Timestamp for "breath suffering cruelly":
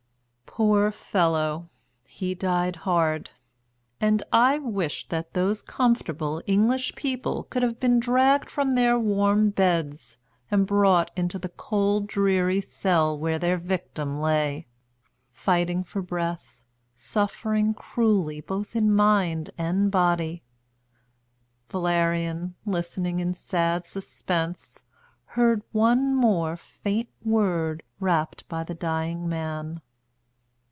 16.01-18.41